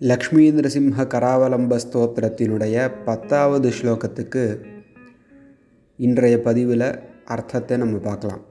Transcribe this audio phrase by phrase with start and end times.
[0.00, 4.42] லக்ஷ்மி சிம்ஹ கராவலம்ப ஸ்தோத்திரத்தினுடைய பத்தாவது ஸ்லோகத்துக்கு
[5.98, 6.88] இன்றைய பதிவில்
[7.24, 8.42] அர்த்தத்தை நம்ம பார்க்கலாம்.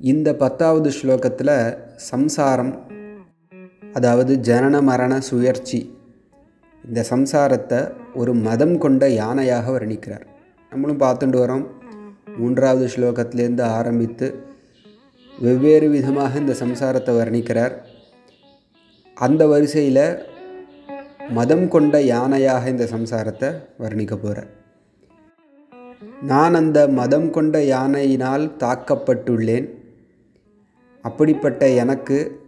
[0.00, 1.52] இந்த பத்தாவது ஸ்லோகத்தில்
[1.96, 2.72] சம்சாரம்
[3.92, 5.80] அதாவது ஜனன மரண சுயற்சி
[6.84, 7.80] இந்த சம்சாரத்தை
[8.14, 10.26] ஒரு மதம் கொண்ட யானையாக வர்ணிக்கிறார்.
[10.72, 11.66] நம்மளும் பார்த்துட்டு வரோம்.
[12.36, 14.28] மூன்றாவது ஸ்லோகத்திலேருந்து ஆரம்பித்து
[15.38, 17.76] வெவ்வேறு விதமாக இந்த சம்சாரத்தை வர்ணிக்கிறார்.
[19.18, 20.24] அந்த வரிசையில்
[21.28, 24.46] மதம் கொண்ட யானையாக இந்த சம்சாரத்தை வர்ணிக்க போகிறேன்
[26.22, 29.68] நான் அந்த மதம் கொண்ட யானையினால் தாக்கப்பட்டுள்ளேன்.
[31.04, 32.46] அப்படிப்பட்ட எனக்கு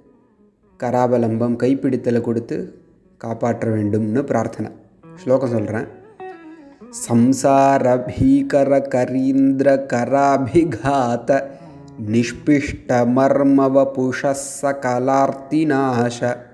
[0.80, 2.80] கராபலம்பம் கைப்பிடித்தலை கொடுத்து
[3.20, 4.70] காப்பாற்ற வேண்டும்னு பிரார்த்தனை.
[5.22, 5.86] ஸ்லோகம் சொல்கிறேன்
[7.06, 11.48] சம்சார பீகர கரீந்திர கராபிகாத
[12.12, 16.49] நிஷ்பிஷ்டமர்மவபுஷ சகலார்த்திநாச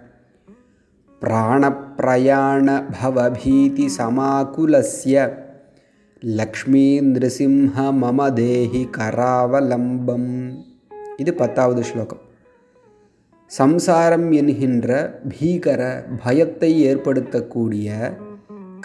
[1.24, 5.44] प्राणप्रयाणभवभीतिसमाकुलस्य பவபீதி சமாகுலஸ்ய
[8.02, 10.28] மம தேஹி கராவலம்பம்
[11.16, 12.18] இது பத்தாவது ஸ்லோகம்.
[13.46, 18.12] சம்சாரம் என்கின்ற பீகர பயத்தை ஏற்படுத்தக்கூடிய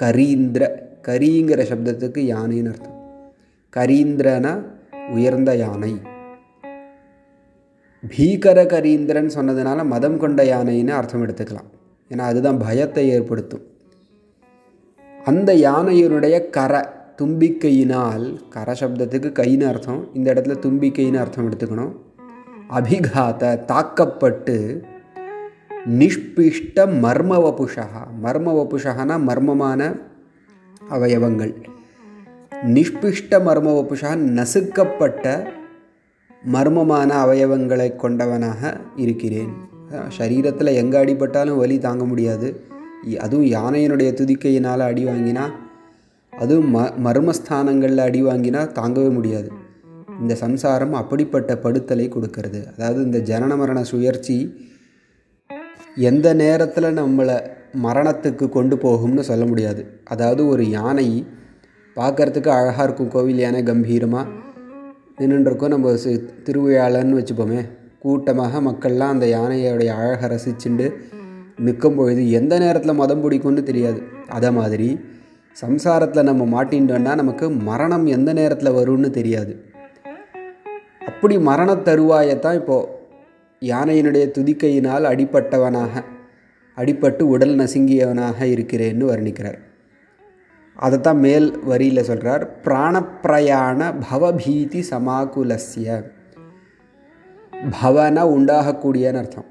[0.01, 0.69] கரீந்திர
[1.07, 2.99] கரீங்கிற சப்தத்துக்கு யானைன்னு அர்த்தம்.
[3.75, 4.53] கரீந்திரனா
[5.09, 5.93] உயர்ந்த யானை.
[8.17, 11.69] பீகர கரீந்திரன் சொன்னதுனால மதம் கொண்ட யானைன்னு அர்த்தம் எடுத்துக்கலாம்.
[12.11, 13.65] ஏன்னா அதுதான் பயத்தை ஏற்படுத்தும்.
[15.25, 16.81] அந்த யானையினுடைய கரை
[17.17, 21.91] தும்பிக்கையினால் கர சப்தத்துக்கு கைன்னு அர்த்தம் இந்த இடத்துல தும்பிக்கைன்னு அர்த்தம் எடுத்துக்கணும்.
[22.69, 24.55] அபிகாத தாக்கப்பட்டு
[25.99, 27.85] நிஷ்பிஷ்ட மர்மவபுஷா
[28.23, 29.81] மர்மவபுஷானா மர்மமான
[30.89, 31.53] அவயவங்கள்.
[32.75, 35.25] நிஷ்பிஷ்ட மர்மவபுஷா நசுக்கப்பட்ட
[36.53, 39.69] மர்மமான அவயவங்களை கொண்டவனாக இருக்கிறேன்.
[40.17, 42.47] சரீரத்தில் எங்கே அடிபட்டாலும் வலி தாங்க முடியாது.
[43.25, 45.45] அதுவும் யானையினுடைய துதிக்கையினால் அடி வாங்கினா
[46.33, 49.49] அதுவும் ம மர்மஸ்தானங்களில் அடி வாங்கினா தாங்கவே முடியாது.
[50.21, 52.59] இந்த சம்சாரம் அப்படிப்பட்ட படுத்தலை கொடுக்கறது.
[52.73, 54.37] அதாவது இந்த ஜனன மரண சுயற்சி
[56.09, 57.37] எந்த நேரத்தில் நம்மளை
[57.85, 59.81] மரணத்துக்கு கொண்டு போகும்னு சொல்ல முடியாது.
[60.13, 61.07] அதாவது ஒரு யானை
[61.97, 63.13] பார்க்குறதுக்கு அழகாக இருக்கும்.
[63.15, 64.27] கோவில் யானை கம்பீரமாக
[65.21, 65.93] நின்றுருக்கோம் நம்ம
[66.47, 67.61] திருவிழாலன்னு வச்சுப்போமே.
[68.01, 70.85] கூட்டமாக மக்கள்லாம் அந்த யானையோடைய அழகை ரசிச்சுண்டு
[71.57, 73.99] நிற்கும் பொழுது எந்த நேரத்தில் மதம் பிடிக்கும்னு தெரியாது.
[74.29, 74.87] அதை மாதிரி
[75.61, 79.53] சம்சாரத்தில் நம்ம மாட்டின்ட்டோன்னா நமக்கு மரணம் எந்த நேரத்தில் வரும்னு தெரியாது.
[81.07, 82.87] அப்படி மரண தருவாயத்தான் இப்போது
[83.61, 86.03] யானையினுடைய துதிக்கையினால் அடிப்பட்டவனாக
[86.77, 89.59] அடிப்பட்டு உடல் நசுங்கியவனாக இருக்கிறேன்னு வர்ணிக்கிறார்.
[90.75, 95.89] அதைத்தான் மேல் வரியில் சொல்கிறார் பிராணப்பிரயாண பவபீதி சமாகுலசிய
[97.69, 99.45] பவனா உண்டாகக்கூடியன்னு அர்த்தம்.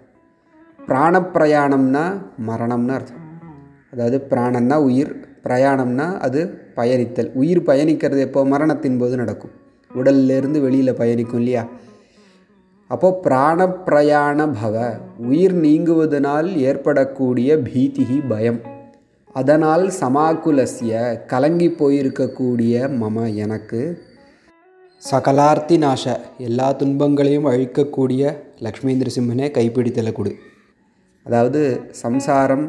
[0.88, 2.02] பிராணப்பிரயாணம்னா
[2.46, 3.20] மரணம்னு அர்த்தம்.
[3.92, 7.32] அதாவது பிராணம்னா உயிர் பிரயாணம்னா அது பயணித்தல்.
[7.32, 8.44] உயிர் பயணிக்கிறது எப்போ?
[8.44, 9.50] மரணத்தின் போது நடக்கும்.
[9.94, 11.66] உடல்லேருந்து வெளியில் பயணிக்கும் இல்லையா?
[12.88, 18.60] அப்போது பிராணப்பிரயாண பவ உயிர் நீங்குவதனால் ஏற்படக்கூடிய பீதிகி பயம்.
[19.32, 24.02] அதனால் சமாக்குலசிய கலங்கி போயிருக்கக்கூடிய மம எனக்கு
[25.08, 26.04] சகலார்த்தி நாச
[26.46, 28.32] எல்லா துன்பங்களையும் அழிக்கக்கூடிய
[28.64, 30.32] லக்ஷ்மீந்திர சிம்மனே கைப்பிடித்தலை கொடு.
[31.26, 31.60] அதாவது
[32.02, 32.64] சம்சாரம்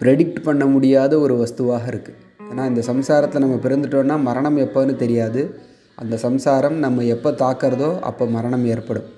[0.00, 2.18] ப்ரெடிக்ட் பண்ண முடியாத ஒரு வஸ்துவாக இருக்குது
[2.50, 5.42] ஏன்னா இந்த சம்சாரத்தில் நம்ம பிறந்துட்டோன்னா மரணம் எப்போன்னு தெரியாது.
[6.02, 9.08] அந்த சம்சாரம் நம்ம எப்போ தாக்கிறதோ அப்போ மரணம் ஏற்படும்.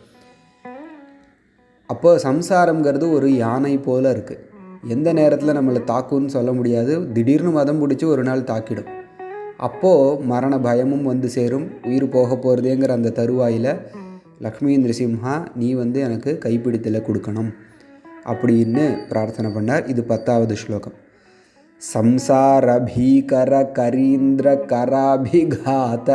[1.87, 4.43] அப்போ சம்சாரங்கிறது ஒரு யானை போல் இருக்குது
[4.97, 6.95] எந்த நேரத்தில் நம்மளை தாக்குன்னு சொல்ல முடியாது.
[7.17, 8.91] திடீர்னு மதம் பிடிச்சி ஒரு நாள் தாக்கிடும்.
[9.69, 11.67] அப்போது மரண பயமும் வந்து சேரும்.
[11.87, 13.73] உயிர் போக போகிறதேங்கிற அந்த தருவாயில்
[14.41, 17.51] லக்ஷ்மி நரசிம்ஹா நீ வந்து எனக்கு கைப்பிடித்தலை கொடுக்கணும்.
[18.33, 19.89] அப்படின்னு பிரார்த்தனை பண்ணார்.
[19.93, 20.97] இது பத்தாவது ஸ்லோகம்.
[21.95, 26.09] சம்சார பீகர கரீந்திர கராபிகாத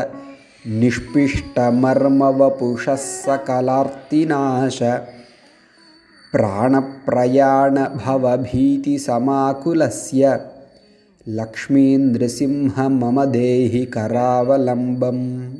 [0.82, 2.86] நிஷ்பிஷ்டமர்மவபுஷ
[3.26, 4.80] சகலார்த்திநாச
[6.34, 10.24] பிராணப்பிரயாண பவபீதி சமாகுலஸ்ய
[11.30, 15.58] लक्ष्मीनृसिंह मम देहि करावलम्बम्।